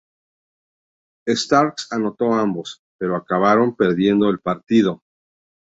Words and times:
Starks 1.31 1.91
anotó 1.91 2.33
ambos, 2.33 2.81
pero 2.97 3.15
acabaron 3.15 3.75
perdiendo 3.75 4.31
el 4.31 4.39
partido. 4.39 5.03